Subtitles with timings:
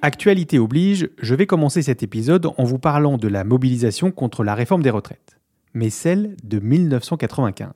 [0.00, 4.54] Actualité oblige, je vais commencer cet épisode en vous parlant de la mobilisation contre la
[4.54, 5.40] réforme des retraites,
[5.74, 7.72] mais celle de 1995.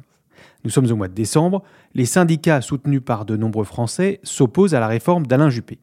[0.63, 4.79] Nous sommes au mois de décembre, les syndicats soutenus par de nombreux Français s'opposent à
[4.79, 5.81] la réforme d'Alain Juppé.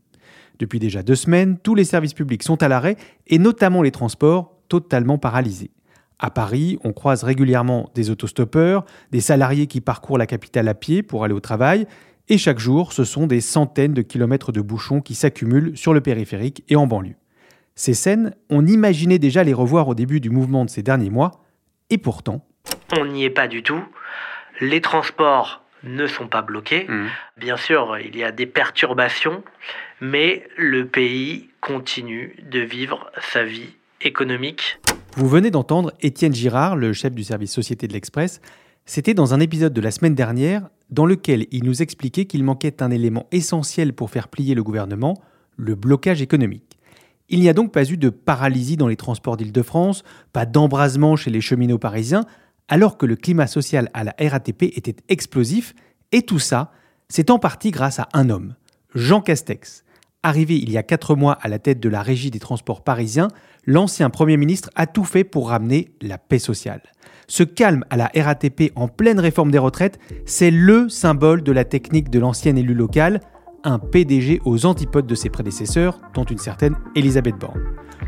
[0.59, 2.95] Depuis déjà deux semaines, tous les services publics sont à l'arrêt
[3.27, 5.71] et notamment les transports totalement paralysés.
[6.19, 11.03] À Paris, on croise régulièrement des autostoppeurs, des salariés qui parcourent la capitale à pied
[11.03, 11.85] pour aller au travail,
[12.29, 16.01] et chaque jour, ce sont des centaines de kilomètres de bouchons qui s'accumulent sur le
[16.01, 17.15] périphérique et en banlieue.
[17.75, 21.43] Ces scènes, on imaginait déjà les revoir au début du mouvement de ces derniers mois,
[21.89, 22.45] et pourtant,
[22.97, 23.81] On n'y est pas du tout.
[24.61, 26.87] Les transports ne sont pas bloqués.
[27.37, 29.43] Bien sûr, il y a des perturbations,
[30.01, 34.79] mais le pays continue de vivre sa vie économique.
[35.15, 38.41] Vous venez d'entendre Étienne Girard, le chef du service Société de l'Express.
[38.91, 42.81] C'était dans un épisode de la semaine dernière dans lequel il nous expliquait qu'il manquait
[42.81, 45.21] un élément essentiel pour faire plier le gouvernement,
[45.57, 46.79] le blocage économique.
[47.29, 51.29] Il n'y a donc pas eu de paralysie dans les transports d'Île-de-France, pas d'embrasement chez
[51.29, 52.25] les cheminots parisiens,
[52.67, 55.75] alors que le climat social à la RATP était explosif,
[56.11, 56.71] et tout ça,
[57.09, 58.55] c'est en partie grâce à un homme,
[58.95, 59.83] Jean Castex.
[60.23, 63.27] Arrivé il y a quatre mois à la tête de la régie des transports parisiens,
[63.67, 66.81] l'ancien Premier ministre a tout fait pour ramener la paix sociale.
[67.29, 71.63] Ce calme à la RATP en pleine réforme des retraites, c'est le symbole de la
[71.63, 73.21] technique de l'ancien élu local,
[73.63, 77.61] un PDG aux antipodes de ses prédécesseurs, dont une certaine Elisabeth Borne.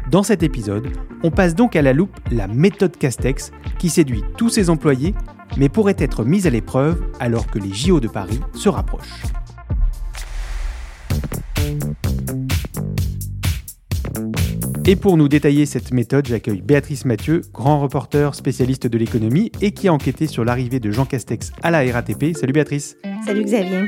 [0.09, 0.87] Dans cet épisode,
[1.21, 5.13] on passe donc à la loupe la méthode Castex qui séduit tous ses employés,
[5.55, 9.21] mais pourrait être mise à l'épreuve alors que les JO de Paris se rapprochent.
[14.91, 19.71] Et pour nous détailler cette méthode, j'accueille Béatrice Mathieu, grand reporter spécialiste de l'économie et
[19.71, 22.35] qui a enquêté sur l'arrivée de Jean Castex à la RATP.
[22.35, 22.97] Salut Béatrice.
[23.25, 23.85] Salut Xavier.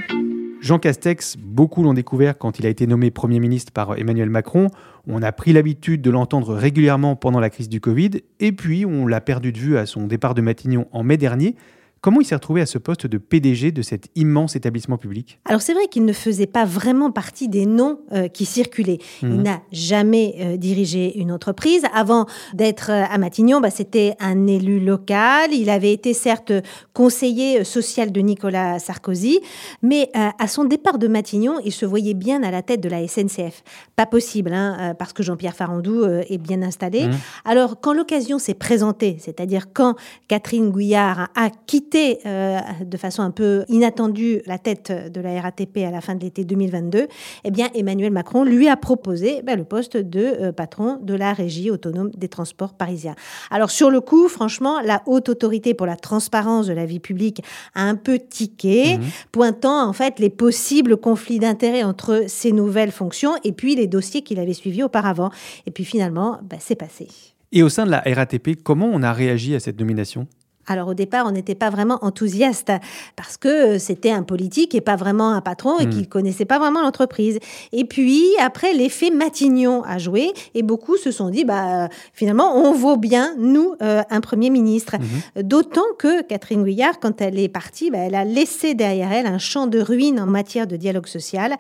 [0.62, 4.70] Jean Castex, beaucoup l'ont découvert quand il a été nommé Premier ministre par Emmanuel Macron.
[5.06, 9.06] On a pris l'habitude de l'entendre régulièrement pendant la crise du Covid, et puis on
[9.06, 11.58] l'a perdu de vue à son départ de Matignon en mai dernier.
[12.04, 15.40] Comment il s'est retrouvé à ce poste de PDG de cet immense établissement public?
[15.46, 18.98] Alors c'est vrai qu'il ne faisait pas vraiment partie des noms euh, qui circulaient.
[19.22, 19.42] Il Mhm.
[19.44, 21.84] n'a jamais euh, dirigé une entreprise.
[21.94, 25.54] Avant d'être euh, à Matignon, bah, c'était un élu local.
[25.54, 26.52] Il avait été certes
[26.92, 29.40] conseiller social de Nicolas Sarkozy,
[29.82, 33.08] mais à son départ de Matignon, il se voyait bien à la tête de la
[33.08, 33.64] SNCF.
[33.96, 37.08] Pas possible, hein, parce que Jean-Pierre Farandou est bien installé.
[37.08, 37.14] Mhm.
[37.46, 39.96] Alors quand l'occasion s'est présentée, c'est-à-dire quand
[40.28, 45.78] Catherine Gouillard a quitté euh, de façon un peu inattendue la tête de la RATP
[45.88, 47.08] à la fin de l'été 2022,
[47.44, 51.34] eh bien Emmanuel Macron lui a proposé ben, le poste de euh, patron de la
[51.34, 53.16] régie autonome des transports parisiens.
[53.52, 57.44] Alors sur le coup, franchement, la haute autorité pour la transparence de la vie publique
[57.76, 58.98] a un peu tiqué,
[59.32, 64.22] pointant en fait les possibles conflits d'intérêts entre ses nouvelles fonctions et puis les dossiers
[64.22, 65.30] qu'il avait suivis auparavant.
[65.66, 67.08] Et puis finalement, ben, c'est passé.
[67.52, 70.28] Et au sein de la RATP, comment on a réagi à cette nomination?
[70.68, 72.72] Alors au départ, on n'était pas vraiment enthousiaste
[73.16, 75.90] parce que euh, c'était un politique et pas vraiment un patron et Mm.
[75.90, 77.40] qu'il connaissait pas vraiment l'entreprise.
[77.72, 82.56] Et puis après, l'effet Matignon a joué et beaucoup se sont dit, bah euh, finalement,
[82.56, 84.96] on vaut bien nous euh, un premier ministre.
[85.42, 89.38] D'autant que Catherine Gouillard, quand elle est partie, bah, elle a laissé derrière elle un
[89.40, 91.56] champ de ruines en matière de dialogue social.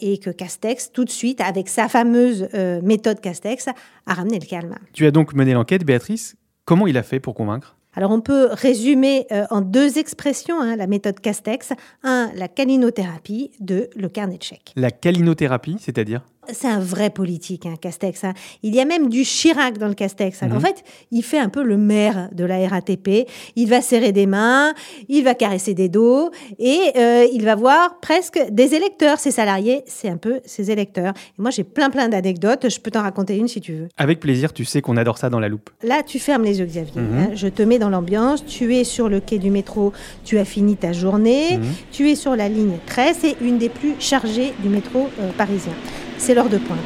[0.00, 3.66] et que Castex, tout de suite, avec sa fameuse euh, méthode Castex,
[4.06, 4.76] a ramené le calme.
[4.92, 6.36] Tu as donc mené l'enquête, Béatrice.
[6.64, 7.76] Comment il a fait pour convaincre?
[7.94, 11.72] Alors on peut résumer euh, en deux expressions hein, la méthode Castex.
[12.02, 13.50] Un, la calinothérapie.
[13.60, 14.72] Deux, le carnet de chèques.
[14.76, 16.22] La calinothérapie, c'est-à-dire?
[16.52, 18.24] C'est un vrai politique, hein, Castex.
[18.24, 18.34] Hein.
[18.62, 20.42] Il y a même du Chirac dans le Castex.
[20.42, 20.50] Hein.
[20.50, 20.60] En mhm.
[20.60, 23.28] fait, il fait un peu le maire de la RATP.
[23.56, 24.74] Il va serrer des mains,
[25.08, 29.18] il va caresser des dos et euh, il va voir presque des électeurs.
[29.18, 31.12] Ses salariés, c'est un peu ses électeurs.
[31.38, 32.68] Et moi, j'ai plein plein d'anecdotes.
[32.68, 33.88] Je peux t'en raconter une si tu veux.
[33.96, 35.70] Avec plaisir, tu sais qu'on adore ça dans la loupe.
[35.82, 37.00] Là, tu fermes les yeux, Xavier.
[37.00, 37.30] Mhm.
[37.34, 38.44] Je te mets dans l'ambiance.
[38.44, 39.92] Tu es sur le quai du métro.
[40.24, 41.58] Tu as fini ta journée.
[41.58, 41.64] Mhm.
[41.92, 43.16] Tu es sur la ligne 13.
[43.20, 45.72] C'est une des plus chargées du métro euh, parisien
[46.18, 46.78] c'est l'heure de pointe.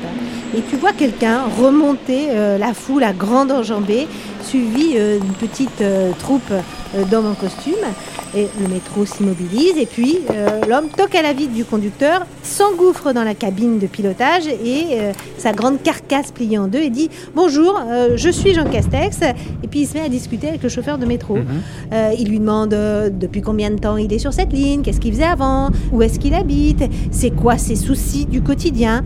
[0.54, 4.06] Et tu vois quelqu'un remonter euh, la foule à grande enjambée,
[4.43, 6.52] suivi euh, d'une petite euh, troupe
[7.10, 7.72] d'hommes en costume.
[8.34, 10.20] Et le métro s'immobilise et puis
[10.69, 14.99] l'homme toque à la vitre du conducteur, s'engouffre dans la cabine de pilotage et
[15.37, 17.78] sa grande carcasse pliée en deux et dit Bonjour,
[18.14, 19.20] je suis Jean Castex.
[19.62, 21.37] Et puis il se met à discuter avec le chauffeur de métro.
[21.37, 21.44] Mhm.
[22.19, 25.25] il lui demande depuis combien de temps il est sur cette ligne, qu'est-ce qu'il faisait
[25.25, 29.02] avant, où est-ce qu'il habite, c'est quoi ses soucis du quotidien?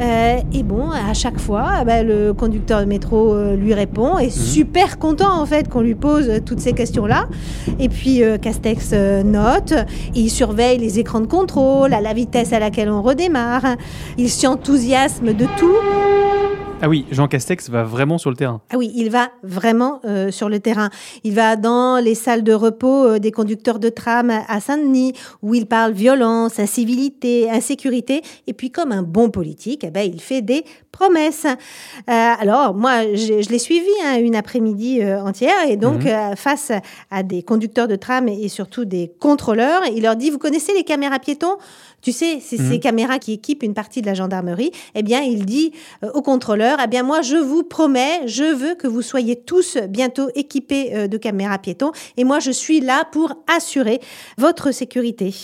[0.00, 4.30] Et bon, à chaque fois, bah, le conducteur de métro euh, lui répond, est mhm.
[4.30, 7.28] super content en fait qu'on lui pose toutes ces questions-là.
[7.78, 8.92] Et puis euh, Castex
[9.24, 9.74] note,
[10.14, 13.76] il surveille les écrans de contrôle, à la vitesse à laquelle on redémarre,
[14.16, 16.17] il s'enthousiasme de tout.
[16.80, 18.60] Ah oui, Jean Castex va vraiment sur le terrain.
[18.70, 20.90] Ah oui, il va vraiment euh, sur le terrain.
[21.24, 25.54] Il va dans les salles de repos euh, des conducteurs de tram à Saint-Denis, où
[25.54, 28.22] il parle violence, incivilité, insécurité.
[28.46, 31.46] Et puis, comme un bon politique, eh ben, il fait des promesses.
[31.46, 31.54] Euh,
[32.06, 35.68] alors, moi, je, l'ai suivi hein, une après-midi entière.
[35.68, 36.36] Et donc, mhm.
[36.36, 36.70] face
[37.10, 40.84] à des conducteurs de tram et surtout des contrôleurs, il leur dit, vous connaissez les
[40.84, 41.56] caméras piétons?
[42.00, 42.80] Tu sais, c'est ces mhm.
[42.80, 44.70] caméras qui équipent une partie de la gendarmerie.
[44.94, 45.72] Eh bien, il dit
[46.04, 49.78] euh, au contrôleur, eh bien, moi, je vous promets, je veux que vous soyez tous
[49.88, 51.92] bientôt équipés euh, de caméras piétons.
[52.16, 54.00] Et moi, je suis là pour assurer
[54.36, 55.34] votre sécurité.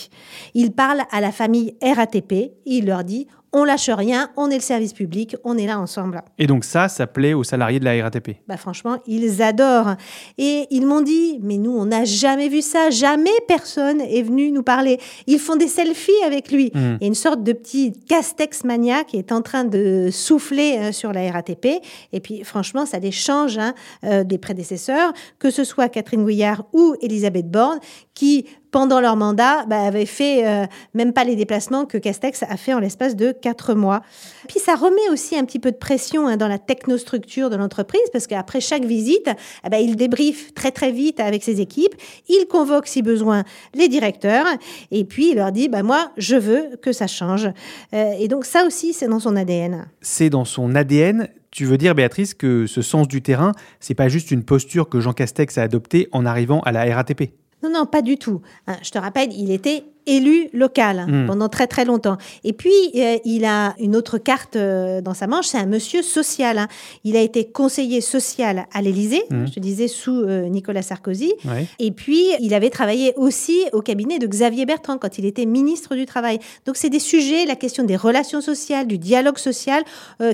[0.53, 2.53] Il parle à la famille RATP.
[2.65, 6.21] Il leur dit, on lâche rien, on est le service public, on est là ensemble.
[6.37, 9.95] Et donc ça, ça plaît aux salariés de la RATP Bah franchement, ils adorent.
[10.37, 14.51] Et ils m'ont dit, mais nous, on n'a jamais vu ça, jamais personne est venu
[14.51, 14.99] nous parler.
[15.25, 16.69] Ils font des selfies avec lui.
[16.75, 20.77] Il y a une sorte de petit castex mania qui est en train de souffler
[20.77, 21.81] euh, sur la RATP.
[22.11, 23.73] Et puis franchement, ça les change hein,
[24.03, 27.79] euh, des prédécesseurs, que ce soit Catherine Gouillard ou Elisabeth Borne,
[28.15, 28.45] qui
[28.75, 32.73] pendant leur mandat, bah, avaient fait euh, même pas les déplacements que Castex a fait
[32.73, 34.01] en l'espace de quatre mois.
[34.49, 38.01] Puis ça remet aussi un petit peu de pression hein, dans la technostructure de l'entreprise,
[38.11, 39.29] parce qu'après chaque visite,
[39.65, 41.95] eh ben, il débriefe très très vite avec ses équipes,
[42.27, 44.45] il convoque si besoin les directeurs,
[44.91, 47.47] et puis il leur dit, bah, moi, je veux que ça change.
[47.93, 49.87] Euh, et donc ça aussi, c'est dans son ADN.
[50.01, 51.29] C'est dans son ADN.
[51.49, 54.99] Tu veux dire, Béatrice, que ce sens du terrain, c'est pas juste une posture que
[54.99, 57.31] Jean Castex a adoptée en arrivant à la RATP
[57.65, 58.41] non, non, pas du tout.
[58.67, 61.27] Hein, je te rappelle, il était élu local hein, hmm.
[61.27, 62.17] pendant très très longtemps.
[62.43, 66.01] Et puis, euh, il a une autre carte euh, dans sa manche, c'est un monsieur
[66.01, 66.57] social.
[66.57, 66.67] Hein.
[67.03, 69.47] Il a été conseiller social à l'Élysée, hmm.
[69.47, 71.33] je te disais, sous euh, Nicolas Sarkozy.
[71.79, 75.95] Et puis, il avait travaillé aussi au cabinet de Xavier Bertrand quand il était ministre
[75.95, 76.39] du Travail.
[76.65, 79.83] Donc, c'est des sujets, la question des relations sociales, du dialogue social,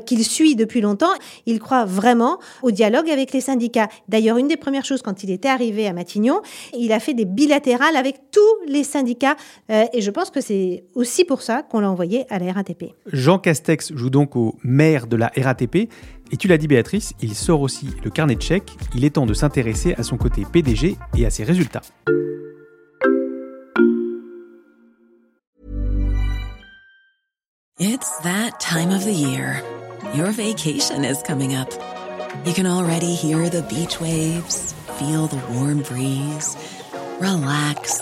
[0.06, 1.14] qu'il suit depuis longtemps.
[1.46, 3.88] Il croit vraiment au dialogue avec les syndicats.
[4.08, 6.42] D'ailleurs, une des premières choses quand il était arrivé à Matignon,
[6.78, 9.36] il a fait des bilatérales avec tous les syndicats
[9.70, 12.94] euh, et je pense que c'est aussi pour ça qu'on l'a envoyé à la RATP.
[13.12, 15.90] Jean Castex joue donc au maire de la RATP.
[16.34, 18.72] Et tu l'as dit Béatrice, il sort aussi le carnet de chèques.
[18.96, 21.82] Il est temps de s'intéresser à son côté PDG et à ses résultats.
[27.80, 29.64] It's that time of the year.
[30.14, 31.70] Your vacation is coming up.
[32.46, 36.56] You can already hear the beach waves, feel the warm breeze,
[37.20, 38.02] relax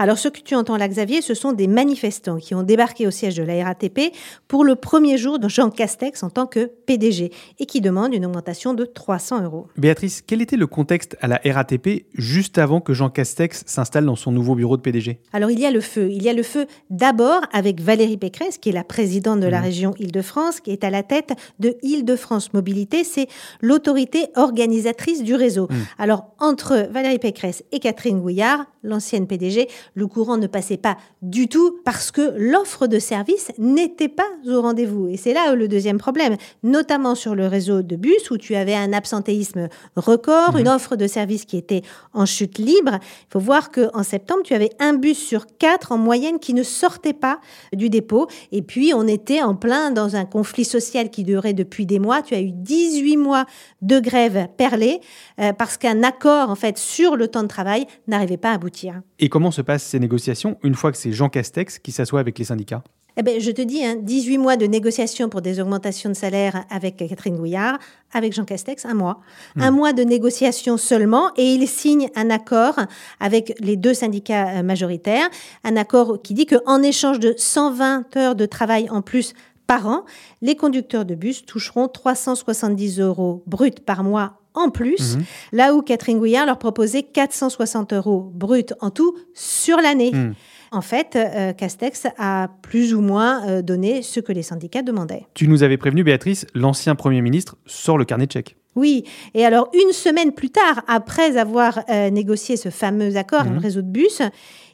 [0.00, 3.10] Alors, ce que tu entends là, Xavier, ce sont des manifestants qui ont débarqué au
[3.10, 4.12] siège de la RATP
[4.46, 8.24] pour le premier jour de Jean Castex en tant que PDG et qui demandent une
[8.24, 9.66] augmentation de 300 euros.
[9.76, 14.14] Béatrice, quel était le contexte à la RATP juste avant que Jean Castex s'installe dans
[14.14, 16.08] son nouveau bureau de PDG Alors, il y a le feu.
[16.10, 19.60] Il y a le feu d'abord avec Valérie Pécresse, qui est la présidente de la
[19.60, 19.64] mmh.
[19.64, 23.02] région Île-de-France, qui est à la tête de Île-de-France Mobilité.
[23.02, 23.26] C'est
[23.60, 25.66] l'autorité organisatrice du réseau.
[25.68, 25.74] Mmh.
[25.98, 31.48] Alors, entre Valérie Pécresse et Catherine Gouillard, l'ancienne PDG, le courant ne passait pas du
[31.48, 35.08] tout parce que l'offre de service n'était pas au rendez-vous.
[35.08, 38.74] Et c'est là le deuxième problème, notamment sur le réseau de bus où tu avais
[38.74, 40.58] un absentéisme record, mmh.
[40.58, 42.98] une offre de service qui était en chute libre.
[43.00, 46.62] Il faut voir qu'en septembre, tu avais un bus sur quatre en moyenne qui ne
[46.62, 47.40] sortait pas
[47.72, 48.28] du dépôt.
[48.52, 52.22] Et puis, on était en plein dans un conflit social qui durait depuis des mois.
[52.22, 53.46] Tu as eu 18 mois
[53.82, 55.00] de grève perlée
[55.40, 59.00] euh, parce qu'un accord, en fait, sur le temps de travail n'arrivait pas à aboutir.
[59.18, 62.44] Et comment se ces négociations une fois que c'est Jean Castex qui s'assoit avec les
[62.44, 62.82] syndicats
[63.20, 66.64] eh ben, je te dis, hein, 18 mois de négociations pour des augmentations de salaire
[66.70, 67.76] avec Catherine Gouillard,
[68.12, 69.20] avec Jean Castex, un mois.
[69.56, 69.62] Hmm.
[69.62, 72.78] Un mois de négociations seulement, et il signe un accord
[73.18, 75.28] avec les deux syndicats euh, majoritaires,
[75.64, 79.34] un accord qui dit qu'en échange de 120 heures de travail en plus
[79.66, 80.04] par an,
[80.40, 85.22] les conducteurs de bus toucheront 370 euros bruts par mois en plus, hmm.
[85.52, 90.12] là où Catherine Gouillard leur proposait 460 euros bruts en tout sur l'année.
[90.12, 90.32] Hmm.
[90.70, 95.26] En fait, euh, Castex a plus ou moins euh, donné ce que les syndicats demandaient.
[95.34, 98.56] Tu nous avais prévenu, Béatrice, l'ancien Premier ministre sort le carnet de chèques.
[98.74, 103.52] Oui, et alors une semaine plus tard, après avoir euh, négocié ce fameux accord avec
[103.52, 103.64] le mhm.
[103.64, 104.22] réseau de bus,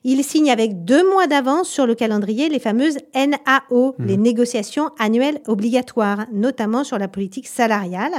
[0.04, 4.06] il signe avec deux mois d'avance sur le calendrier les fameuses NAO, mhm.
[4.06, 8.12] les négociations annuelles obligatoires, notamment sur la politique salariale,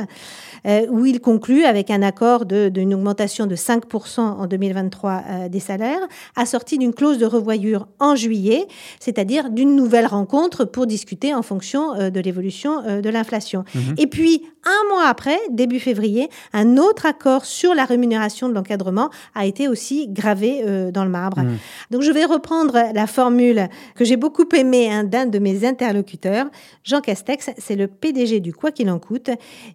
[0.65, 5.59] euh, où il conclut avec un accord d'une augmentation de 5% en 2023 euh, des
[5.59, 6.01] salaires,
[6.35, 8.65] assorti d'une clause de revoyure en juillet,
[8.99, 13.63] c'est-à-dire d'une nouvelle rencontre pour discuter en fonction euh, de l'évolution de l'inflation.
[13.75, 13.95] Mhm.
[13.97, 19.11] Et puis, un mois après, début février, un autre accord sur la rémunération de l'encadrement
[19.35, 21.39] a été aussi gravé dans le marbre.
[21.39, 21.57] Mhm.
[21.91, 26.47] Donc je vais reprendre la formule que j'ai beaucoup aimée hein, d'un de mes interlocuteurs.
[26.83, 29.29] Jean Castex, c'est le PDG du quoi qu'il en coûte,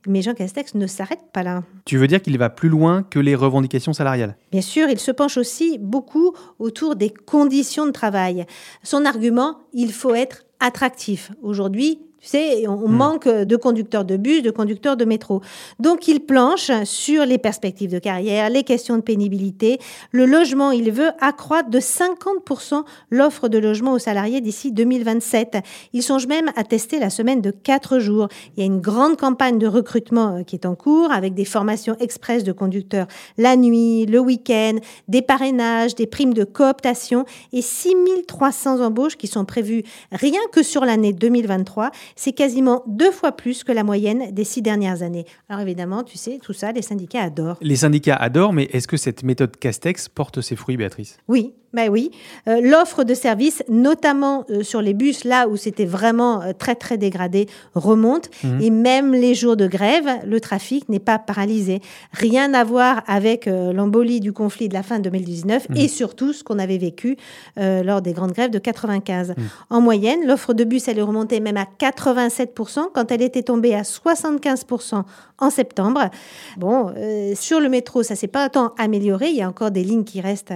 [0.07, 1.63] mais Jean Castex ne s'arrête pas là.
[1.85, 4.37] Tu veux dire qu'il va plus loin que les revendications salariales?
[4.53, 8.47] Bien sûr, il se penche aussi beaucoup autour des conditions de travail.
[8.83, 11.33] Son argument, il faut être attractif.
[11.43, 12.93] Aujourd'hui, tu sais, on, hmm.
[12.93, 15.41] manque de conducteurs de bus, de conducteurs de métro.
[15.79, 19.79] Donc, il planche sur les perspectives de carrière, les questions de pénibilité.
[20.13, 25.59] Le logement, il veut accroître de 50% l'offre de logement aux salariés d'ici 2027.
[25.93, 28.29] Il songe même à tester la semaine de 4 jours.
[28.57, 31.45] Il y a une grande campagne de recrutement euh, qui est en cours avec des
[31.45, 33.07] formations express de conducteurs
[33.39, 34.77] la nuit, le week-end,
[35.09, 40.85] des parrainages, des primes de cooptation et 6300 embauches qui sont prévues rien que sur
[40.85, 45.25] l'année 2023 c'est quasiment deux fois plus que la moyenne des six dernières années.
[45.49, 47.59] Alors évidemment, tu sais, tout ça, les syndicats adorent.
[47.61, 51.19] Les syndicats adorent, mais est-ce que cette méthode Castex porte ses fruits, Béatrice?
[51.29, 52.11] Oui, ben oui,
[52.49, 56.75] euh, l'offre de services, notamment euh, sur les bus, là où c'était vraiment euh, très
[56.75, 58.29] très dégradé, remonte.
[58.43, 58.61] Mhm.
[58.61, 61.81] Et même les jours de grève, le trafic n'est pas paralysé.
[62.13, 65.77] Rien à voir avec l'embolie du conflit de la fin de 2019 mhm.
[65.77, 67.17] et surtout ce qu'on avait vécu
[67.57, 69.31] lors des grandes grèves de 95.
[69.31, 69.35] Mhm.
[69.71, 71.67] En moyenne, l'offre de bus, elle est remontée même à
[72.01, 75.05] 87% quand elle était tombée à 75%
[75.39, 76.11] en septembre.
[76.57, 76.93] Bon,
[77.35, 79.29] sur le métro, ça s'est pas tant amélioré.
[79.29, 80.55] Il y a encore des lignes qui restent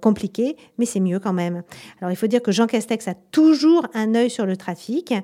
[0.00, 1.62] compliquées mais c'est mieux quand même.
[2.00, 5.14] Alors il faut dire que Jean Castex a toujours un œil sur le trafic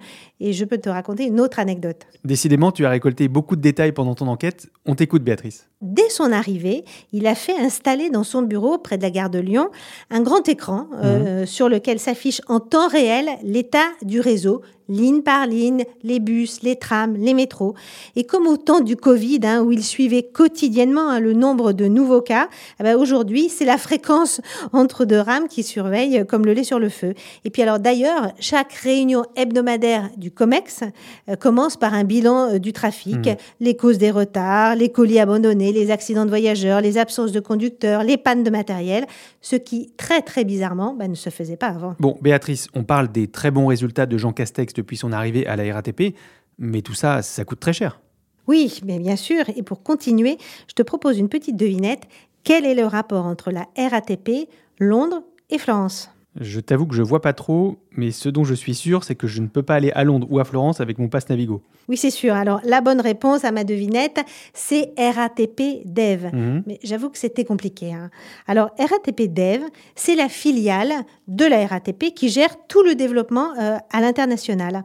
[0.40, 2.06] et je peux te raconter une autre anecdote.
[2.24, 4.68] Décidément, tu as récolté beaucoup de détails pendant ton enquête.
[4.86, 5.68] On t'écoute, Béatrice.
[5.82, 9.40] Dès son arrivée, il a fait installer dans son bureau, près de la gare de
[9.40, 9.68] Lyon,
[10.10, 11.46] un grand écran euh, mhm.
[11.46, 16.76] sur lequel s'affiche en temps réel l'état du réseau, ligne par ligne, les bus, les
[16.76, 17.74] trams, les métros.
[18.16, 21.86] Et comme au temps du Covid, hein, où il suivait quotidiennement hein, le nombre de
[21.86, 22.48] nouveaux cas,
[22.78, 24.40] eh ben, aujourd'hui, c'est la fréquence
[24.72, 27.14] entre deux rames qui surveille comme le lait sur le feu.
[27.44, 30.82] Et puis alors d'ailleurs, chaque réunion hebdomadaire du COMEX
[31.28, 33.36] euh, commence par un bilan euh, du trafic, mmh.
[33.60, 38.04] les causes des retards, les colis abandonnés, les accidents de voyageurs, les absences de conducteurs,
[38.04, 39.06] les pannes de matériel,
[39.40, 41.96] ce qui, très très bizarrement, ben, ne se faisait pas avant.
[41.98, 45.56] Bon, Béatrice, on parle des très bons résultats de Jean Castex depuis son arrivée à
[45.56, 46.14] la RATP,
[46.58, 48.00] mais tout ça, ça coûte très cher.
[48.46, 49.44] Oui, mais bien sûr.
[49.56, 50.38] Et pour continuer,
[50.68, 52.02] je te propose une petite devinette.
[52.44, 54.48] Quel est le rapport entre la RATP,
[54.78, 56.10] Londres et Florence?
[56.40, 59.26] Je t'avoue que je vois pas trop, mais ce dont je suis sûr, c'est que
[59.26, 61.62] je ne peux pas aller à Londres ou à Florence avec mon passe Navigo.
[61.88, 62.32] Oui, c'est sûr.
[62.34, 64.18] Alors, la bonne réponse à ma devinette,
[64.54, 66.30] c'est RATP Dev.
[66.32, 66.62] Mhm.
[66.66, 67.92] Mais j'avoue que c'était compliqué.
[67.92, 68.08] hein.
[68.46, 69.60] Alors, RATP Dev,
[69.94, 70.92] c'est la filiale
[71.28, 74.84] de la RATP qui gère tout le développement euh, à l'international.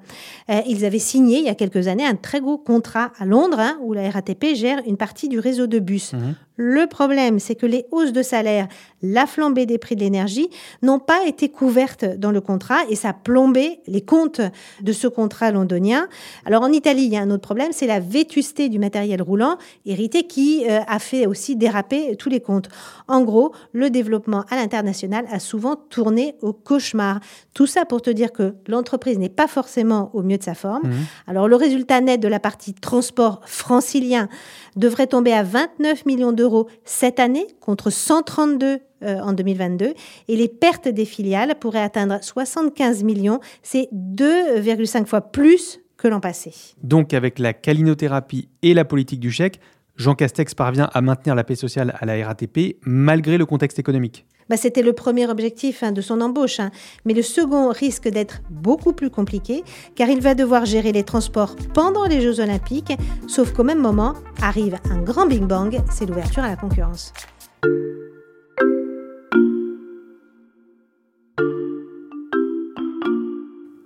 [0.49, 3.59] Euh, ils avaient signé il y a quelques années un très gros contrat à Londres
[3.59, 6.13] hein, où la RATP gère une partie du réseau de bus.
[6.57, 8.67] Le problème, c'est que les hausses de salaire,
[9.03, 10.49] la flambée des prix de l'énergie
[10.81, 14.41] n'ont pas été couvertes dans le contrat et ça a plombé les comptes
[14.81, 16.07] de ce contrat londonien.
[16.45, 19.57] Alors en Italie, il y a un autre problème, c'est la vétusté du matériel roulant
[19.85, 22.69] hérité qui euh, a fait aussi déraper tous les comptes.
[23.07, 27.19] En gros, le développement à l'international a souvent tourné au cauchemar.
[27.53, 30.89] Tout ça pour te dire que l'entreprise n'est pas forcément au mieux de sa forme.
[31.27, 34.27] Alors le résultat net de la partie transport francilien
[34.75, 36.46] devrait tomber à 29 millions d'euros
[36.83, 39.93] cette année contre 132 euh, en 2022
[40.27, 46.19] et les pertes des filiales pourraient atteindre 75 millions, c'est 2,5 fois plus que l'an
[46.19, 46.53] passé.
[46.81, 49.59] Donc avec la calinothérapie et la politique du chèque,
[49.95, 54.25] Jean Castex parvient à maintenir la paix sociale à la RATP malgré le contexte économique.
[54.49, 56.71] Bah, C'était le premier objectif hein, de son embauche, hein.
[57.05, 59.63] mais le second risque d'être beaucoup plus compliqué
[59.95, 62.93] car il va devoir gérer les transports pendant les Jeux olympiques,
[63.27, 67.13] sauf qu'au même moment arrive un grand Big Bang, c'est l'ouverture à la concurrence.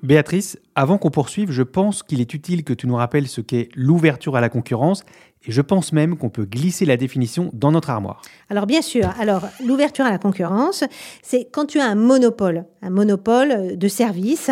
[0.04, 3.70] Béatrice, avant qu'on poursuive, je pense qu'il est utile que tu nous rappelles ce qu'est
[3.76, 5.04] l'ouverture à la concurrence
[5.46, 8.22] et je pense même qu'on peut glisser la définition dans notre armoire.
[8.50, 10.84] Alors bien sûr, alors l'ouverture à la concurrence,
[11.24, 14.50] c'est quand tu as un monopole, un monopole de service,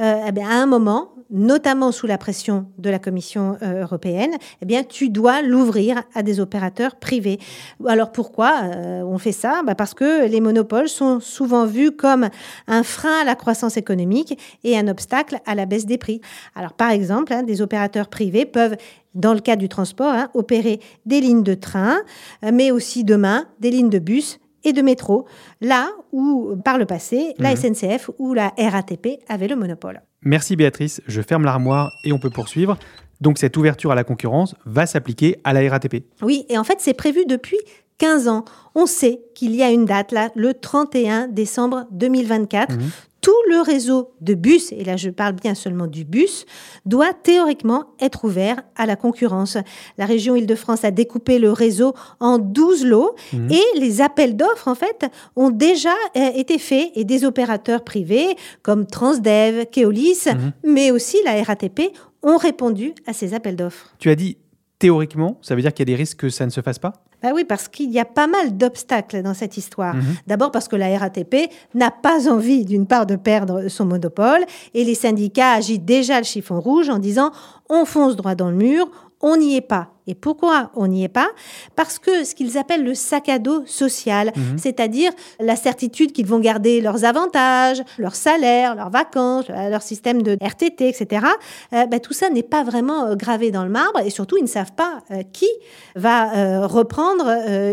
[0.00, 4.66] euh, eh à un moment, notamment sous la pression de la Commission euh, européenne, eh
[4.66, 7.38] bien tu dois l'ouvrir à des opérateurs privés.
[7.86, 9.62] Alors pourquoi euh, on fait ça?
[9.64, 12.28] Bah, Parce que les monopoles sont souvent vus comme
[12.66, 16.20] un frein à la croissance économique et un obstacle à la baisse des prix.
[16.54, 18.76] Alors par exemple, hein, des opérateurs privés peuvent
[19.14, 21.98] dans le cas du transport, hein, opérer des lignes de train,
[22.44, 25.26] euh, mais aussi demain des lignes de bus et de métro,
[25.60, 30.02] là où, par le passé, la SNCF ou la RATP avaient le monopole.
[30.22, 32.76] Merci Béatrice, je ferme l'armoire et on peut poursuivre.
[33.20, 36.04] Donc cette ouverture à la concurrence va s'appliquer à la RATP.
[36.22, 37.58] Oui, et en fait, c'est prévu depuis
[37.98, 38.44] 15 ans.
[38.74, 42.76] On sait qu'il y a une date, là, le 31 décembre 2024.
[43.20, 46.46] Tout le réseau de bus, et là je parle bien seulement du bus,
[46.86, 49.58] doit théoriquement être ouvert à la concurrence.
[49.98, 53.14] La région Île-de-France a découpé le réseau en 12 lots
[53.50, 55.06] et les appels d'offres, en fait,
[55.36, 60.24] ont déjà euh, été faits et des opérateurs privés comme Transdev, Keolis,
[60.64, 63.94] mais aussi la RATP ont répondu à ces appels d'offres.
[63.98, 64.38] Tu as dit
[64.78, 66.92] théoriquement, ça veut dire qu'il y a des risques que ça ne se fasse pas?
[67.22, 69.94] Bah oui, parce qu'il y a pas mal d'obstacles dans cette histoire.
[70.26, 74.84] D'abord parce que la RATP n'a pas envie, d'une part, de perdre son monopole, et
[74.84, 77.30] les syndicats agitent déjà le chiffon rouge en disant
[77.68, 79.92] on fonce droit dans le mur, on n'y est pas.
[80.06, 81.28] Et pourquoi on n'y est pas?
[81.76, 86.40] Parce que ce qu'ils appellent le sac à dos social, c'est-à-dire la certitude qu'ils vont
[86.40, 91.26] garder leurs avantages, leur salaire, leurs vacances, euh, leur système de RTT, etc.
[91.72, 94.42] euh, bah, tout ça n'est pas vraiment euh, gravé dans le marbre et surtout ils
[94.42, 95.48] ne savent pas euh, qui
[95.96, 97.26] va euh, reprendre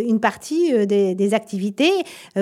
[0.06, 1.92] une partie des, des activités.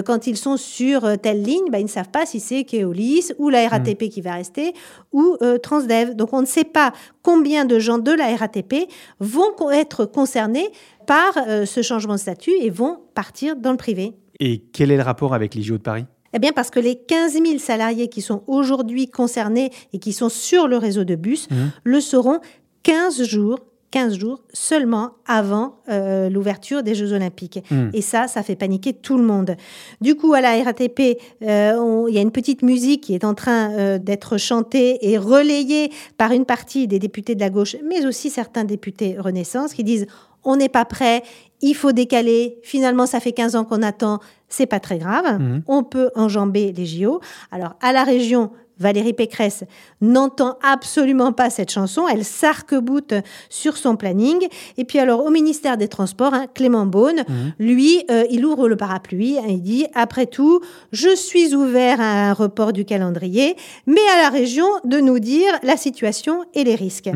[0.06, 3.50] Quand ils sont sur telle ligne, bah, ils ne savent pas si c'est Keolis ou
[3.50, 4.74] la RATP qui va rester
[5.12, 6.16] ou Transdev.
[6.16, 6.94] Donc on ne sait pas
[7.24, 8.88] combien de gens de la RATP
[9.20, 10.68] vont être concernés
[11.08, 14.14] par euh, ce changement de statut et vont partir dans le privé.
[14.40, 16.06] Et quel est le rapport avec les JO de Paris?
[16.34, 20.28] Eh bien, parce que les 15 000 salariés qui sont aujourd'hui concernés et qui sont
[20.28, 21.48] sur le réseau de bus
[21.86, 22.42] le seront
[22.84, 23.60] 15 jours.
[23.96, 27.64] 15 jours seulement avant euh, l'ouverture des Jeux Olympiques.
[27.94, 29.56] Et ça, ça fait paniquer tout le monde.
[30.02, 33.34] Du coup, à la RATP, euh, il y a une petite musique qui est en
[33.34, 38.06] train euh, d'être chantée et relayée par une partie des députés de la gauche, mais
[38.06, 40.08] aussi certains députés Renaissance qui disent
[40.44, 41.24] on n'est pas prêt,
[41.62, 45.84] il faut décaler, finalement ça fait 15 ans qu'on attend, c'est pas très grave, on
[45.84, 47.22] peut enjamber les JO.
[47.50, 49.64] Alors à la région, Valérie Pécresse
[50.02, 53.14] n'entend absolument pas cette chanson, elle s'arc-boute
[53.50, 54.48] sur son planning.
[54.78, 57.24] Et puis alors au ministère des Transports, hein, Clément Beaune,
[57.60, 60.62] lui, euh, il ouvre le parapluie, hein, il dit, après tout,
[60.92, 65.52] je suis ouvert à un report du calendrier, mais à la région de nous dire
[65.64, 67.10] la situation et les risques.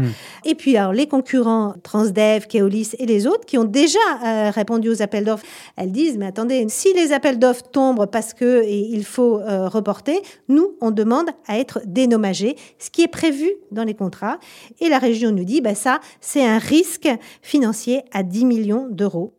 [0.45, 4.89] Et puis alors les concurrents Transdev, Keolis et les autres qui ont déjà euh, répondu
[4.89, 5.45] aux appels d'offres,
[5.76, 9.67] elles disent, mais attendez, si les appels d'offres tombent parce que et il faut euh,
[9.67, 14.39] reporter, nous, on demande à être dénommagés, ce qui est prévu dans les contrats.
[14.79, 17.09] Et la région nous dit, bah, ça, c'est un risque
[17.41, 19.38] financier à 10 millions d'euros.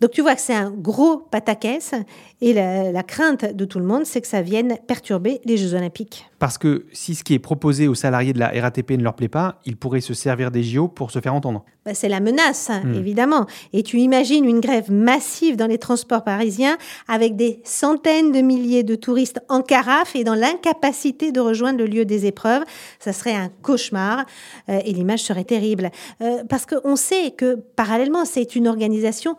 [0.00, 1.94] Donc tu vois que c'est un gros pataquès
[2.42, 6.26] et la, crainte de tout le monde, c'est que ça vienne perturber les Jeux Olympiques.
[6.38, 9.28] Parce que si ce qui est proposé aux salariés de la RATP ne leur plaît
[9.28, 11.64] pas, ils pourraient se servir des JO pour se faire entendre.
[11.86, 12.94] Bah, c'est la menace, hmm.
[12.94, 13.46] évidemment.
[13.72, 16.76] Et tu imagines une grève massive dans les transports parisiens
[17.08, 21.86] avec des centaines de milliers de touristes en carafe et dans l'incapacité de rejoindre le
[21.86, 22.64] lieu des épreuves.
[22.98, 24.26] Ça serait un cauchemar
[24.68, 25.90] euh, et l'image serait terrible.
[26.20, 29.36] Euh, parce qu'on sait que parallèlement, c'est une organisation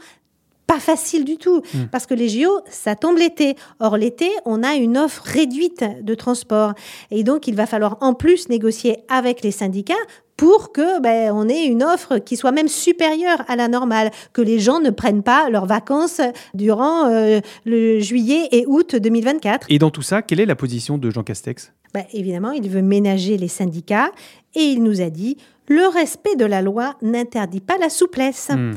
[0.68, 1.86] pas facile du tout, hmm.
[1.92, 3.56] parce que les JO, ça tombe l'été.
[3.80, 6.74] Or, l'été, on a une offre réduite de transport.
[7.10, 9.96] Et donc, il va falloir en plus négocier avec les syndicats
[10.36, 14.42] pour que ben, on ait une offre qui soit même supérieure à la normale, que
[14.42, 16.22] les gens ne prennent pas leurs vacances
[16.54, 19.68] durant euh, le juillet et août 2024.
[19.70, 21.74] Et dans tout ça, quelle est la position de Jean Castex?
[21.94, 24.12] Ben, Évidemment, il veut ménager les syndicats
[24.54, 28.50] et il nous a dit le respect de la loi n'interdit pas la souplesse.
[28.50, 28.74] Hmm.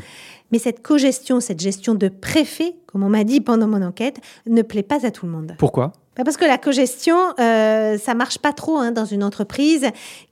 [0.52, 4.62] Mais cette co-gestion, cette gestion de préfet, comme on m'a dit pendant mon enquête, ne
[4.62, 5.54] plaît pas à tout le monde.
[5.58, 5.92] Pourquoi?
[6.16, 9.86] Bah, parce que la co-gestion, euh, ça marche pas trop hein, dans une entreprise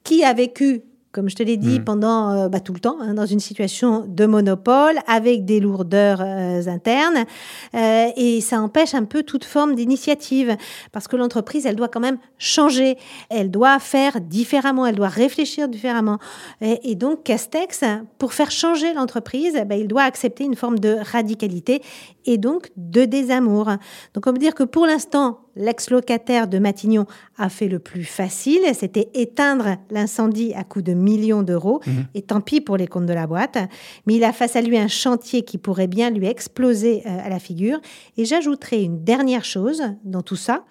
[0.04, 1.84] qui a vécu comme je te l'ai dit, mm.
[1.84, 6.20] pendant euh, bah, tout le temps, hein, dans une situation de monopole, avec des lourdeurs
[6.20, 7.24] euh, internes.
[7.74, 10.56] Euh, et ça empêche un peu toute forme d'initiative,
[10.92, 12.98] parce que l'entreprise, elle doit quand même changer,
[13.30, 16.18] elle doit faire différemment, elle doit réfléchir différemment.
[16.60, 17.84] Et, donc, Castex,
[18.18, 21.82] pour faire changer l'entreprise, bah, il doit accepter une forme de radicalité
[22.26, 23.66] et donc de désamour.
[24.14, 28.60] Donc, on peut dire que pour l'instant, l'ex-locataire de Matignon a fait le plus facile,
[28.72, 32.06] c'était éteindre l'incendie à coût de millions d'euros, mhm.
[32.14, 33.58] et tant pis pour les comptes de la boîte.
[34.06, 37.28] Mais il a face à lui un chantier qui pourrait bien lui exploser euh, à
[37.28, 37.80] la figure.
[38.16, 40.64] Et j'ajouterai une dernière chose dans tout ça.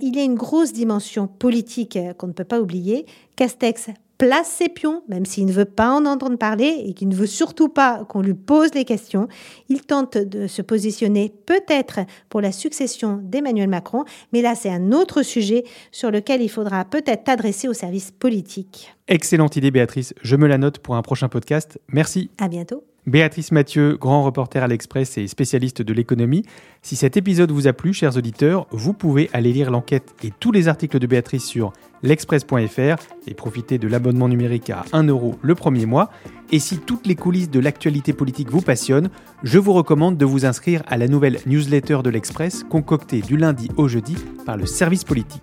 [0.00, 3.06] Il y a une grosse dimension politique euh, qu'on ne peut pas oublier.
[3.36, 3.90] Castex
[4.22, 7.26] place ses pions, même s'il ne veut pas en entendre parler et qu'il ne veut
[7.26, 9.26] surtout pas qu'on lui pose les questions.
[9.68, 14.92] Il tente de se positionner peut-être pour la succession d'Emmanuel Macron, mais là c'est un
[14.92, 18.94] autre sujet sur lequel il faudra peut-être t'adresser au service politique.
[19.08, 21.80] Excellente idée Béatrice, je me la note pour un prochain podcast.
[21.88, 22.30] Merci.
[22.38, 22.84] À bientôt.
[23.08, 26.44] Béatrice Mathieu, grand reporter à l'Express et spécialiste de l'économie.
[26.82, 30.52] Si cet épisode vous a plu, chers auditeurs, vous pouvez aller lire l'enquête et tous
[30.52, 35.54] les articles de Béatrice sur l'express.fr et profiter de l'abonnement numérique à 1 euro le
[35.54, 36.10] premier mois.
[36.50, 39.10] Et si toutes les coulisses de l'actualité politique vous passionnent,
[39.42, 43.68] je vous recommande de vous inscrire à la nouvelle newsletter de l'Express concoctée du lundi
[43.76, 45.42] au jeudi par le service politique.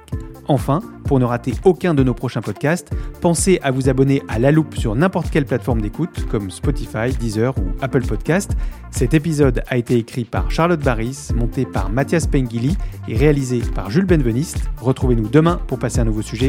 [0.50, 2.92] Enfin, pour ne rater aucun de nos prochains podcasts,
[3.22, 7.56] pensez à vous abonner à La Loupe sur n'importe quelle plateforme d'écoute comme Spotify, Deezer
[7.60, 8.58] ou Apple Podcast.
[8.90, 12.76] Cet épisode a été écrit par Charlotte Barris, monté par Mathias Pengili
[13.08, 14.68] et réalisé par Jules Benveniste.
[14.82, 16.49] Retrouvez-nous demain pour passer un nouveau sujet